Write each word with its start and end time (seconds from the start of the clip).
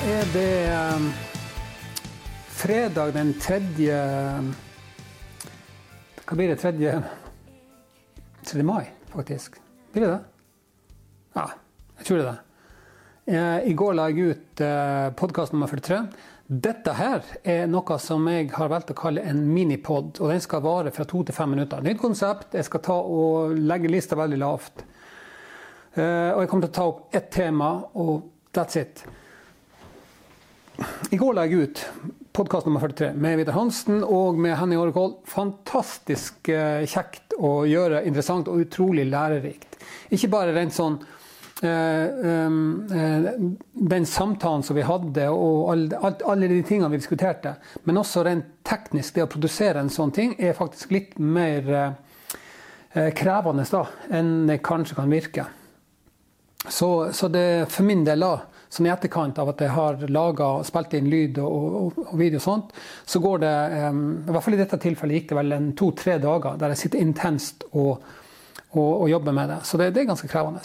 er 0.00 0.24
det 0.32 0.72
um, 0.96 1.08
fredag 2.56 3.12
den 3.12 3.34
tredje 3.40 3.98
Hva 6.24 6.38
blir 6.38 6.48
det? 6.48 6.56
Tredje 6.62 6.94
tredje 8.46 8.64
mai, 8.64 8.86
faktisk. 9.12 9.58
Blir 9.92 10.06
det 10.06 10.12
det? 10.14 10.22
Ja, 11.36 11.44
jeg 11.98 12.06
tror 12.08 12.16
det. 12.16 12.24
er 12.24 12.30
det. 12.32 13.36
Eh, 13.36 13.68
I 13.70 13.76
går 13.76 13.94
la 13.98 14.08
jeg 14.08 14.32
ut 14.32 14.62
eh, 14.64 15.10
podkast 15.20 15.52
nummer 15.52 15.68
43. 15.68 16.00
Dette 16.48 16.96
her 16.96 17.20
er 17.44 17.68
noe 17.70 18.00
som 18.02 18.24
jeg 18.32 18.48
har 18.56 18.72
valgt 18.72 18.94
å 18.94 18.98
kalle 18.98 19.22
en 19.28 19.44
minipod. 19.52 20.16
Og 20.18 20.32
den 20.32 20.42
skal 20.42 20.64
vare 20.64 20.94
fra 20.96 21.04
to 21.06 21.22
til 21.26 21.36
fem 21.36 21.52
minutter. 21.52 21.84
Nytt 21.84 22.00
konsept. 22.00 22.56
Jeg 22.56 22.66
skal 22.66 22.86
ta 22.88 22.96
og 22.96 23.52
legge 23.54 23.92
lista 23.92 24.18
veldig 24.18 24.40
lavt. 24.40 24.84
Eh, 25.94 26.32
og 26.32 26.40
jeg 26.40 26.50
kommer 26.50 26.66
til 26.66 26.72
å 26.72 26.78
ta 26.80 26.88
opp 26.88 27.20
ett 27.20 27.30
tema, 27.36 27.74
og 27.94 28.30
that's 28.56 28.80
it. 28.80 29.04
I 31.10 31.16
går 31.16 31.34
la 31.36 31.44
jeg 31.44 31.66
ut 31.66 31.80
podkast 32.32 32.66
nummer 32.66 32.80
43 32.80 33.12
med 33.20 33.40
Vidar 33.40 33.56
Hansen 33.58 34.04
og 34.06 34.38
med 34.40 34.54
Henning 34.56 34.80
Årekoll. 34.80 35.16
Fantastisk 35.28 36.48
eh, 36.48 36.86
kjekt 36.88 37.34
å 37.36 37.66
gjøre, 37.68 38.04
interessant 38.08 38.48
og 38.48 38.62
utrolig 38.62 39.04
lærerikt. 39.10 39.76
Ikke 40.14 40.30
bare 40.32 40.54
rent 40.56 40.72
sånn 40.76 40.96
eh, 41.66 42.06
eh, 42.32 43.28
den 43.92 44.08
samtalen 44.08 44.64
som 44.64 44.78
vi 44.78 44.86
hadde 44.86 45.26
og 45.34 45.92
alle 46.00 46.48
de 46.48 46.62
tingene 46.64 46.92
vi 46.94 47.02
diskuterte, 47.02 47.56
men 47.84 48.00
også 48.00 48.24
rent 48.24 48.48
teknisk, 48.64 49.18
det 49.18 49.26
å 49.26 49.32
produsere 49.34 49.82
en 49.82 49.92
sånn 49.92 50.14
ting, 50.16 50.36
er 50.38 50.56
faktisk 50.56 50.94
litt 50.96 51.18
mer 51.20 51.68
krevende 52.90 53.62
da, 53.70 53.84
enn 54.16 54.48
det 54.48 54.62
kanskje 54.66 54.96
kan 54.96 55.12
virke. 55.12 55.44
Så, 56.68 57.10
så 57.12 57.28
det 57.32 57.70
for 57.72 57.86
min 57.86 58.02
del 58.04 58.24
da 58.24 58.32
Sånn 58.70 58.86
i 58.86 58.92
etterkant 58.92 59.38
av 59.42 59.48
at 59.50 59.62
jeg 59.64 59.74
har 59.74 59.98
laga 60.14 60.46
og 60.60 60.66
spilt 60.66 60.92
inn 60.94 61.08
lyd 61.10 61.40
og, 61.42 61.50
og, 61.80 61.96
og, 62.04 62.12
video 62.20 62.38
og 62.38 62.44
sånt, 62.44 62.70
så 63.02 63.18
går 63.22 63.42
det 63.42 63.54
um, 63.88 64.04
I 64.22 64.30
hvert 64.30 64.46
fall 64.46 64.56
i 64.56 64.60
dette 64.60 64.78
tilfellet 64.84 65.18
gikk 65.18 65.32
det 65.32 65.38
vel 65.40 65.56
to-tre 65.78 66.18
dager 66.22 66.60
der 66.60 66.74
jeg 66.74 66.84
sitter 66.84 67.02
intenst 67.02 67.66
og, 67.72 68.04
og, 68.78 69.08
jobber 69.10 69.34
med 69.34 69.50
det. 69.50 69.58
Så 69.66 69.80
det, 69.80 69.90
det, 69.96 70.04
er 70.04 70.12
ganske 70.12 70.30
krevende. 70.30 70.62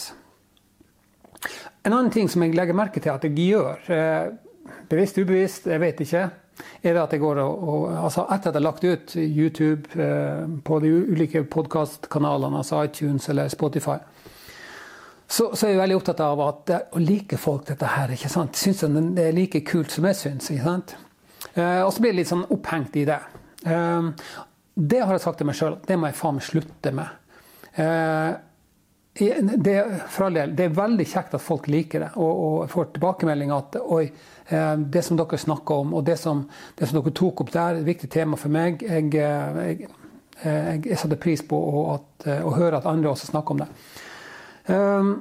En 1.86 1.94
annen 1.94 2.14
ting 2.14 2.30
som 2.30 2.46
jeg 2.46 2.54
legger 2.58 2.78
merke 2.78 3.02
til 3.02 3.14
at 3.14 3.26
jeg 3.26 3.34
gjør, 3.42 3.90
eh, 3.94 4.76
bevisst 4.90 5.18
ubevisst, 5.18 5.70
jeg 5.70 5.82
vet 5.82 6.06
ikke, 6.06 6.28
er 6.86 6.94
det 6.94 7.02
at 7.02 7.14
jeg 7.14 7.22
går 7.22 7.42
og, 7.42 7.90
altså 8.06 8.28
Etter 8.32 8.50
at 8.50 8.56
jeg 8.56 8.62
har 8.62 8.66
lagt 8.68 8.86
ut 8.86 9.16
YouTube 9.18 9.98
eh, 9.98 10.46
på 10.66 10.80
de 10.84 10.94
ulike 11.10 11.44
podkastkanalene, 11.44 12.62
altså 12.62 12.84
iTunes 12.86 13.30
eller 13.30 13.50
Spotify, 13.50 13.98
så, 15.36 15.50
så, 15.52 15.66
er 15.66 15.74
jeg 15.74 15.82
veldig 15.82 15.98
opptatt 16.00 16.22
av 16.24 16.42
at 16.46 16.72
å 16.96 17.02
like 17.02 17.38
folk 17.42 17.66
dette 17.68 17.90
her. 17.92 18.14
ikke 18.16 18.32
sant? 18.32 18.56
Syns 18.56 18.86
det 18.88 19.26
er 19.26 19.36
like 19.36 19.60
kult 19.68 19.92
som 19.92 20.08
jeg 20.08 20.20
syns. 20.20 20.50
ikke 20.54 20.64
sant? 20.64 20.96
Eh, 21.54 21.82
og 21.84 21.92
så 21.92 22.04
blir 22.04 22.14
jeg 22.14 22.22
litt 22.22 22.32
sånn 22.32 22.46
opphengt 22.56 22.96
i 23.00 23.04
det. 23.10 23.20
Eh, 23.68 24.10
det 24.76 25.02
har 25.04 25.16
jeg 25.16 25.24
sagt 25.24 25.40
til 25.40 25.48
meg 25.48 25.58
sjøl 25.58 25.78
det 25.88 25.98
må 26.00 26.10
jeg 26.12 26.20
faen 26.20 26.38
meg 26.38 26.48
slutte 26.48 26.94
med. 26.96 27.42
Eh, 27.76 28.32
det, 29.16 29.76
for 30.12 30.28
all 30.28 30.40
del, 30.40 30.56
det 30.56 30.66
er 30.68 30.74
veldig 30.76 31.06
kjekt 31.08 31.36
at 31.38 31.44
folk 31.44 31.70
liker 31.72 32.04
det, 32.04 32.10
og, 32.20 32.32
og 32.46 32.72
får 32.72 32.90
tilbakemelding 32.98 33.54
at 33.56 33.78
oi, 33.80 34.10
eh, 34.52 34.74
det 34.92 35.06
som 35.08 35.20
dere 35.20 35.40
snakker 35.40 35.84
om, 35.86 35.94
og 35.96 36.04
det 36.08 36.18
som, 36.20 36.42
det 36.76 36.90
som, 36.90 37.00
dere 37.00 37.16
tok 37.16 37.46
opp 37.46 37.54
der, 37.54 37.78
er 37.78 37.84
et 37.84 37.88
viktig 37.88 38.12
tema 38.12 38.40
for 38.40 38.52
meg. 38.52 38.84
Jeg, 38.84 39.12
jeg, 39.16 39.88
jeg, 40.44 40.82
jeg 40.90 41.00
setter 41.00 41.20
pris 41.28 41.44
på 41.48 41.60
å, 41.60 41.86
at, 41.96 42.28
å 42.44 42.52
høre 42.56 42.80
at 42.80 42.92
andre 42.92 43.12
også 43.12 43.32
snakker 43.32 43.56
om 43.56 43.64
det. 43.64 43.72
Ehm, 44.72 45.16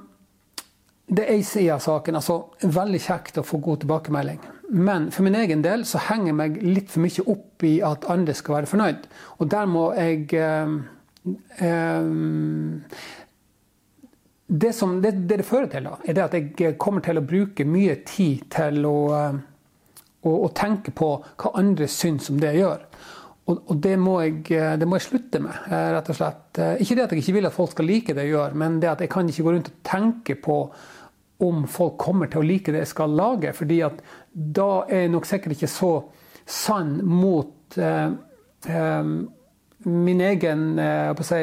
det 1.07 1.25
er 1.25 1.37
én 1.37 1.45
side 1.45 1.75
av 1.75 1.83
saken. 1.85 2.17
altså 2.17 2.39
Veldig 2.63 3.01
kjekt 3.01 3.39
å 3.39 3.47
få 3.47 3.61
god 3.63 3.85
tilbakemelding. 3.85 4.41
Men 4.71 5.11
for 5.13 5.27
min 5.27 5.37
egen 5.39 5.63
del 5.63 5.85
så 5.87 6.01
henger 6.09 6.33
jeg 6.33 6.39
meg 6.39 6.63
litt 6.63 6.91
for 6.91 7.05
mye 7.05 7.27
opp 7.35 7.67
i 7.69 7.75
at 7.85 8.09
andre 8.11 8.35
skal 8.35 8.59
være 8.59 8.71
fornøyd. 8.73 9.07
Og 9.39 9.51
der 9.53 9.69
må 9.71 9.85
jeg 9.99 10.33
eh, 10.41 10.69
det, 14.47 14.73
som, 14.73 15.03
det, 15.03 15.13
det, 15.29 15.37
det 15.41 15.47
fører 15.49 15.69
til, 15.73 15.89
da, 15.89 15.99
er 16.05 16.23
at 16.25 16.35
jeg 16.37 16.79
kommer 16.81 17.05
til 17.05 17.21
å 17.21 17.27
bruke 17.27 17.65
mye 17.69 17.97
tid 18.09 18.45
til 18.53 18.85
å, 18.89 18.99
å, 20.25 20.33
å 20.33 20.49
tenke 20.57 20.93
på 20.97 21.11
hva 21.21 21.55
andre 21.61 21.89
syns 21.89 22.31
om 22.33 22.41
det 22.41 22.55
jeg 22.55 22.65
gjør. 22.65 22.89
Og, 23.45 23.75
det, 23.77 23.99
må 24.01 24.17
jeg, 24.23 24.39
eh, 24.57 24.75
det, 24.81 24.87
må 24.89 24.97
jeg, 24.97 25.05
slutte 25.11 25.41
med, 25.45 25.57
eh, 25.69 25.89
rett 25.93 26.09
og 26.09 26.17
slett. 26.17 26.47
Eh, 26.57 26.81
ikke 26.81 26.97
det 26.97 27.05
at 27.05 27.13
jeg 27.13 27.21
ikke 27.21 27.35
vil 27.37 27.49
at 27.51 27.57
folk 27.57 27.75
skal 27.75 27.89
like 27.91 28.15
det 28.17 28.25
jeg 28.25 28.33
gjør, 28.33 28.55
men 28.57 28.79
det 28.81 28.89
at 28.89 29.05
jeg 29.05 29.13
kan 29.13 29.29
ikke 29.29 29.45
gå 29.45 29.53
rundt 29.53 29.69
og 29.69 29.81
tenke 29.85 30.37
på 30.41 30.59
om 31.45 31.65
folk 31.69 31.99
kommer 32.01 32.31
til 32.31 32.41
å 32.41 32.47
like 32.47 32.73
det 32.73 32.85
jeg 32.87 32.93
skal 32.95 33.17
lage. 33.19 33.53
fordi 33.53 33.81
at 33.85 34.01
da 34.33 34.85
er 34.89 35.05
jeg 35.05 35.13
nok 35.13 35.27
sikkert 35.29 35.57
ikke 35.57 35.69
så 35.69 35.93
sann 36.47 37.01
mot 37.05 37.77
eh, 37.77 38.11
eh, 38.69 39.11
min 39.85 40.21
egen 40.21 40.79
eh, 40.79 41.13
på 41.13 41.25
å 41.25 41.29
si, 41.29 41.43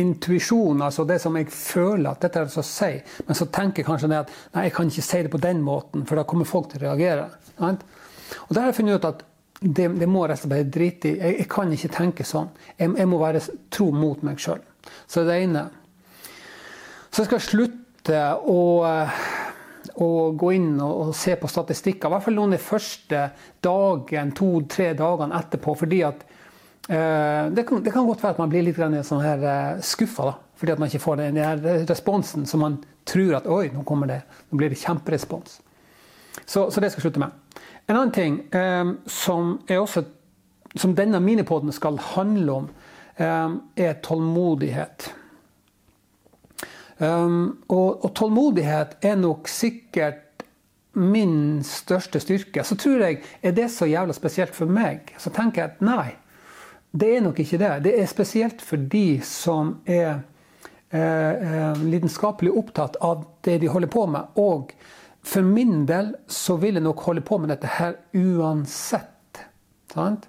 intuisjon, 0.00 0.80
altså 0.82 1.04
det 1.04 1.18
som 1.20 1.34
jeg 1.36 1.50
føler 1.52 2.14
at 2.14 2.22
dette 2.24 2.40
er 2.40 2.48
det 2.48 2.62
å 2.62 2.64
si. 2.64 2.92
Men 3.26 3.36
så 3.36 3.48
tenker 3.52 3.82
jeg 3.82 3.88
kanskje 3.90 4.08
det 4.12 4.22
at 4.22 4.32
nei, 4.54 4.64
jeg 4.68 4.76
kan 4.78 4.88
ikke 4.88 5.04
si 5.04 5.20
det 5.26 5.32
på 5.32 5.42
den 5.42 5.60
måten, 5.64 6.06
for 6.08 6.16
da 6.16 6.24
kommer 6.28 6.48
folk 6.48 6.70
til 6.72 6.80
å 6.80 6.86
reagere. 6.86 7.28
Right? 7.60 7.84
Og 8.46 8.54
der 8.54 8.62
har 8.62 8.72
jeg 8.72 8.78
funnet 8.80 8.98
ut 8.98 9.10
at 9.10 9.22
det, 9.62 9.86
det 10.00 10.08
må 10.10 10.24
jeg 10.26 10.50
bare 10.50 10.66
drite 10.66 11.12
i. 11.12 11.18
Jeg, 11.20 11.36
jeg, 11.42 11.48
kan 11.52 11.72
ikke 11.74 11.92
tenke 11.94 12.26
sånn. 12.26 12.50
Jeg, 12.78 12.90
jeg 12.98 13.08
må 13.10 13.20
være 13.20 13.44
tro 13.70 13.90
mot 13.94 14.24
meg 14.26 14.40
sjøl. 14.42 14.62
Så 15.06 15.26
det 15.28 15.38
ene. 15.44 15.68
Så 17.12 17.22
jeg 17.22 17.28
skal 17.28 17.44
slutte 17.44 18.22
å, 18.48 18.60
å 20.02 20.10
gå 20.40 20.52
inn 20.56 20.72
og, 20.80 20.92
og, 21.04 21.14
se 21.14 21.36
på 21.38 21.50
statistikker. 21.52 22.08
I 22.08 22.14
hvert 22.16 22.26
fall 22.26 22.38
noen 22.40 22.56
de 22.56 22.62
første 22.62 23.26
dagen, 23.62 24.32
to-tre 24.34 24.92
dagene 24.98 25.38
etterpå. 25.38 25.76
fordi 25.84 26.00
at 26.08 26.24
det, 26.88 27.62
kan, 27.68 27.82
det, 27.82 27.92
kan, 27.92 28.06
godt 28.06 28.22
være 28.22 28.34
at 28.34 28.40
man 28.42 28.50
blir 28.50 28.64
litt 28.66 28.78
sånn 29.06 29.22
eh, 29.22 29.82
skuffa. 29.86 30.32
Fordi 30.58 30.74
at 30.74 30.78
man 30.78 30.90
ikke 30.90 31.02
får 31.02 31.18
den, 31.18 31.38
den 31.38 31.86
responsen 31.88 32.46
som 32.46 32.62
man 32.62 32.78
tror 33.08 33.36
at 33.40 33.46
oi, 33.50 33.68
nå 33.74 33.82
det. 34.06 34.20
Nå 34.50 34.58
blir 34.58 34.70
det 34.70 34.78
kjemperespons. 34.78 35.60
Så, 36.44 36.70
så 36.70 36.80
det 36.80 36.92
skal 36.92 37.00
jeg 37.00 37.06
slutte 37.08 37.22
med. 37.22 37.32
En 37.86 37.96
annen 37.96 38.14
ting 38.14 38.38
eh, 38.54 38.92
som, 39.10 39.56
også, 39.68 40.04
som, 40.76 40.94
denne 40.94 41.20
minipoden 41.20 41.72
skal 41.74 41.98
handle 42.14 42.52
om, 42.60 42.70
eh, 43.16 43.56
er 43.76 43.98
tålmodighet. 44.06 45.10
Um, 47.02 47.64
og, 47.66 48.04
og, 48.04 48.12
tålmodighet 48.14 49.00
er 49.02 49.16
nok 49.18 49.48
sikkert 49.50 50.44
min 50.94 51.62
største 51.66 52.20
styrke. 52.22 52.62
Så 52.62 52.76
tror 52.78 53.02
jeg 53.02 53.22
er 53.42 53.54
det 53.56 53.70
så 53.74 53.88
jævla 53.90 54.14
spesielt 54.14 54.54
for 54.54 54.70
meg. 54.70 55.10
Så 55.18 55.32
tenker 55.34 55.64
jeg 55.64 55.72
at 55.72 55.82
nei, 55.82 56.12
det 56.92 57.08
er 57.16 57.22
nok 57.24 57.38
ikke 57.40 57.58
det. 57.60 57.70
Det 57.86 57.94
er 58.00 58.10
spesielt 58.10 58.62
for 58.64 58.76
de 58.76 59.20
som 59.24 59.78
er 59.88 60.20
eh, 60.92 61.00
eh 61.00 61.80
lidenskapelig 61.80 62.52
opptatt 62.52 62.98
av 63.00 63.24
det 63.44 63.58
de 63.62 63.70
holder 63.72 63.88
på 63.88 64.06
med. 64.06 64.36
og 64.36 64.72
for 65.22 65.42
min 65.42 65.86
del 65.86 66.16
så 66.26 66.56
vil 66.56 66.74
jeg 66.74 66.82
nok 66.82 67.00
holde 67.00 67.20
på 67.20 67.38
med 67.38 67.48
dette 67.48 67.66
her 67.66 67.94
uansett. 68.14 69.38
Sant? 69.94 70.26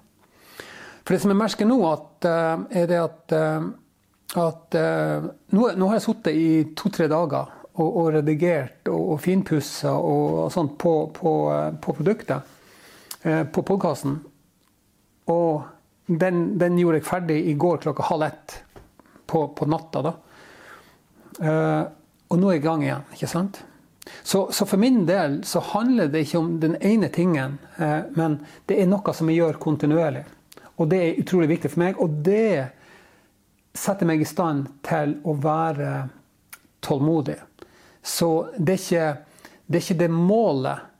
For 1.02 1.12
det 1.14 1.20
som 1.20 1.32
jeg 1.32 1.40
merker 1.40 1.66
nå, 1.66 1.80
at, 1.90 2.28
uh, 2.30 2.62
er 2.70 2.86
det 2.86 3.00
at, 3.00 3.34
uh, 3.34 3.66
at 4.38 4.76
nå, 5.50 5.66
nå, 5.74 5.88
har 5.88 5.98
jeg 5.98 6.04
sittet 6.06 6.38
i 6.38 6.46
to-tre 6.78 7.08
dager 7.10 7.50
og, 7.74 7.88
og, 7.88 8.12
redigert 8.14 8.86
og, 8.86 9.16
og 9.16 9.20
finpussa 9.20 9.96
og, 9.98 10.38
og, 10.44 10.52
sånt 10.54 10.78
på, 10.78 10.94
på, 11.14 11.34
på 11.82 11.92
produktet. 11.98 12.54
på 13.24 13.62
podkasten. 13.62 14.20
Og 15.26 15.73
den, 16.06 16.58
den, 16.58 16.78
gjorde 16.78 17.00
jeg 17.00 17.08
ferdig 17.08 17.38
i 17.48 17.54
går 17.58 17.82
klokka 17.84 18.08
halv 18.10 18.26
ett 18.28 18.56
på, 19.26 19.46
på 19.56 19.68
natta. 19.70 20.02
da. 20.04 20.12
og 22.28 22.38
nå 22.38 22.50
er 22.50 22.58
jeg 22.58 22.62
i 22.62 22.66
gang 22.66 22.84
igjen, 22.84 23.06
ikke 23.16 23.30
sant? 23.30 23.62
Så, 24.22 24.52
så, 24.52 24.66
for 24.66 24.76
min 24.76 25.06
del 25.06 25.44
så 25.44 25.60
handler 25.60 26.08
det 26.12 26.26
ikke 26.26 26.38
om 26.38 26.60
den 26.60 26.76
ene 26.80 27.08
tingen, 27.08 27.58
uh, 27.76 28.04
men 28.14 28.38
det 28.68 28.80
er 28.82 28.88
noe 28.90 29.14
som 29.16 29.30
jeg 29.30 29.40
gjør 29.40 29.60
kontinuerlig. 29.62 30.24
Og 30.76 30.88
det 30.90 31.00
er 31.00 31.20
utrolig 31.22 31.48
viktig 31.54 31.70
for 31.72 31.84
meg. 31.84 32.00
Og 32.02 32.18
det 32.26 32.66
setter 33.74 34.08
meg 34.08 34.22
i 34.22 34.28
stand 34.28 34.66
til 34.86 35.16
å 35.24 35.36
være 35.38 35.92
tålmodig. 36.84 37.36
Så 38.02 38.30
det 38.58 38.74
er 38.74 38.82
ikke 38.82 39.06
det, 39.64 39.78
er 39.78 39.84
ikke 39.84 40.00
det 40.02 40.10
målet 40.12 40.90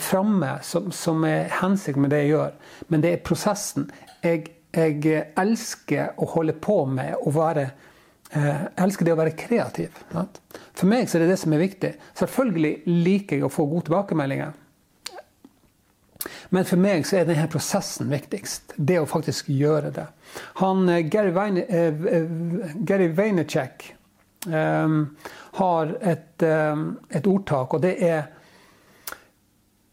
framme 0.00 0.54
som, 0.64 0.86
som, 0.96 1.24
er 1.28 1.50
hensikten 1.60 2.00
med 2.00 2.14
det 2.14 2.22
jeg 2.22 2.30
gjør, 2.30 2.54
men 2.88 3.02
det 3.04 3.10
er 3.12 3.24
prosessen. 3.26 3.90
Jeg, 4.24 4.46
jeg 4.72 5.26
elsker 5.36 6.14
å 6.16 6.28
holde 6.32 6.54
på 6.56 6.78
med 6.88 7.18
å 7.20 7.32
være 7.36 7.66
jeg 8.28 8.44
eh, 8.44 8.64
elsker 8.84 9.06
det 9.08 9.12
å 9.14 9.18
være 9.18 9.36
kreativ. 9.40 10.00
For 10.76 10.88
meg 10.88 11.08
er 11.08 11.22
det 11.22 11.30
det 11.30 11.38
som 11.40 11.52
er 11.56 11.62
viktig. 11.62 11.92
Selvfølgelig 12.18 12.72
liker 13.06 13.38
jeg 13.38 13.46
å 13.46 13.52
få 13.52 13.64
gode 13.70 13.88
tilbakemeldinger. 13.88 14.56
Men 16.52 16.66
for 16.68 16.80
meg 16.80 17.06
så 17.08 17.20
er 17.20 17.28
denne 17.28 17.48
prosessen 17.48 18.10
viktigst. 18.12 18.74
Det 18.76 18.98
å 19.00 19.08
faktisk 19.08 19.48
gjøre 19.52 19.92
det. 19.96 20.06
Han, 20.60 20.88
eh, 20.92 21.06
Gary, 21.08 21.32
Vayne, 21.32 21.64
uh, 21.64 22.74
Gary 22.84 23.08
Vaynerchuk 23.16 23.94
um, 24.46 24.98
har 25.60 25.94
et, 26.00 26.42
um, 26.42 26.98
et, 27.08 27.26
ordtak, 27.26 27.74
og 27.74 27.84
det 27.84 27.94
er 28.04 28.28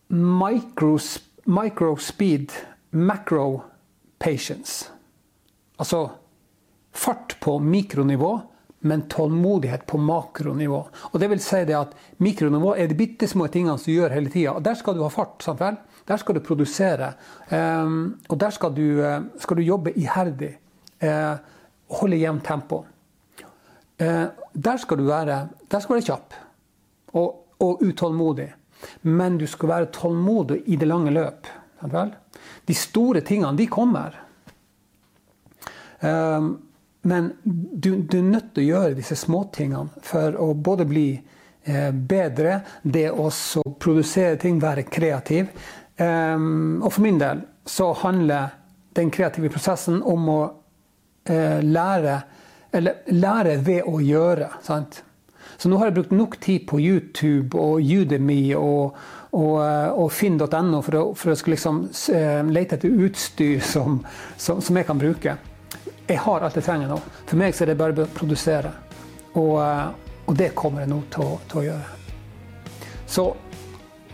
micro, 0.08 1.98
speed, 1.98 2.52
macro 2.90 3.62
patience. 4.20 4.92
Altså 5.78 6.10
fart 6.96 7.38
på 7.40 7.60
mikronivå, 7.60 8.42
men 8.86 9.08
tålmodighet 9.10 9.86
på 9.86 9.98
makronivå. 9.98 10.88
Og 11.12 11.20
det 11.20 11.30
vil 11.32 11.42
si 11.42 11.64
det 11.66 11.74
at 11.78 11.96
Mikronivå 12.22 12.76
er 12.78 12.88
de 12.88 12.98
bitte 12.98 13.28
små 13.28 13.48
tingene 13.50 13.80
som 13.82 13.90
du 13.90 13.96
gjør 13.98 14.14
hele 14.14 14.30
tida. 14.30 14.54
Der 14.62 14.78
skal 14.78 14.94
du 14.96 15.02
ha 15.02 15.10
fart. 15.10 15.42
sant 15.42 15.60
vel? 15.60 15.80
Der 16.06 16.22
skal 16.22 16.38
du 16.38 16.44
produsere. 16.46 17.14
Um, 17.50 18.20
og 18.30 18.38
der 18.40 18.54
skal 18.54 18.76
du, 18.76 18.84
uh, 19.02 19.26
skal 19.42 19.58
du 19.58 19.64
jobbe 19.66 19.96
iherdig. 19.98 20.52
Uh, 21.02 21.38
holde 21.98 22.20
jevnt 22.22 22.46
tempo. 22.46 22.84
Uh, 24.02 24.28
der 24.54 24.78
skal 24.78 25.02
du 25.02 25.08
være, 25.10 25.48
der 25.72 25.80
skal 25.80 25.96
du 25.96 25.98
være 25.98 26.10
kjapp 26.12 26.38
og, 27.14 27.42
og, 27.60 27.82
utålmodig. 27.82 28.52
Men 29.02 29.38
du 29.38 29.48
skal 29.48 29.70
være 29.70 29.92
tålmodig 29.96 30.62
i 30.66 30.78
det 30.80 30.88
lange 30.90 31.14
løp. 31.14 31.50
De 32.66 32.74
store 32.74 33.22
tingene, 33.22 33.58
de 33.58 33.68
kommer. 33.68 34.22
Um, 36.00 36.56
men 37.06 37.34
du, 37.44 37.96
du, 37.96 38.18
er 38.18 38.24
nødt 38.24 38.54
til 38.56 38.64
å 38.64 38.70
gjøre 38.72 38.98
disse 38.98 39.18
småtingene 39.20 40.02
for 40.06 40.38
å 40.42 40.48
både 40.58 40.88
bli 40.90 41.10
eh, 41.14 41.92
bedre, 41.94 42.56
det 42.82 43.12
å 43.14 43.28
produsere 43.78 44.40
ting, 44.42 44.58
være 44.62 44.88
kreativ. 44.90 45.52
Um, 46.02 46.82
og 46.82 46.90
for 46.96 47.06
min 47.06 47.22
del 47.22 47.44
så 47.70 47.92
handler 48.02 48.56
den 48.98 49.14
kreative 49.14 49.52
prosessen 49.54 50.02
om 50.02 50.30
å 50.34 50.40
eh, 51.30 51.62
lære 51.62 52.22
Eller 52.76 53.06
lære 53.08 53.54
ved 53.64 53.86
å 53.88 54.02
gjøre. 54.04 54.50
sant? 54.66 54.98
Så 55.58 55.72
nå 55.72 55.80
har 55.80 55.90
jeg 55.90 55.98
brukt 55.98 56.16
nok 56.16 56.40
tid 56.44 56.68
på 56.70 56.80
YouTube 56.82 57.60
og 57.60 57.80
Udemy 57.80 58.54
og, 58.60 58.96
og, 59.32 59.56
eh, 59.64 59.90
og 59.96 60.12
finn.no 60.12 60.82
for 60.86 61.00
å, 61.00 61.04
for 61.18 61.34
å 61.34 61.40
liksom, 61.52 61.84
uh, 61.90 62.42
lete 62.52 62.80
etter 62.80 63.04
utstyr 63.08 63.64
som, 63.64 64.02
som, 64.38 64.62
som 64.62 64.80
jeg 64.80 64.88
kan 64.90 65.02
bruke 65.02 65.38
jeg 66.08 66.18
har 66.22 66.44
alt 66.46 66.58
jeg 66.58 66.66
trenger 66.66 66.92
nå. 66.92 67.00
For 67.26 67.40
meg 67.40 67.56
så 67.56 67.66
er 67.66 67.74
det 67.74 67.80
bare 67.80 68.06
å 68.06 68.12
produsere. 68.14 68.72
Og, 69.36 69.56
eh, 69.62 69.88
og 70.26 70.38
det 70.38 70.52
kommer 70.58 70.86
jeg 70.86 70.94
nå 70.94 71.02
til, 71.14 71.34
til, 71.50 71.62
å 71.62 71.66
gjøre. 71.70 72.84
Så 73.08 73.26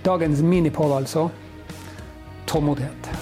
dagens 0.06 0.42
minipod, 0.44 0.96
altså. 0.96 1.30
Tålmodighet. 2.48 3.21